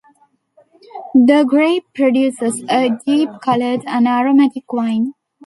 [1.13, 5.13] The grape produces a deep-colored and aromatic wine.